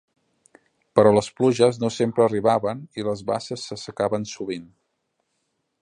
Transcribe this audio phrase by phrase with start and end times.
[0.99, 4.67] Però les pluges no sempre arribaven i les basses s'assecaven sovint.